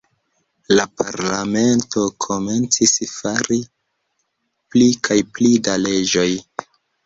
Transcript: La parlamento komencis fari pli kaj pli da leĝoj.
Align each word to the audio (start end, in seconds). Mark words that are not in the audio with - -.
La 0.77 0.85
parlamento 1.01 2.05
komencis 2.27 2.95
fari 3.11 3.61
pli 4.73 4.91
kaj 5.11 5.23
pli 5.37 5.55
da 5.69 5.81
leĝoj. 5.87 6.29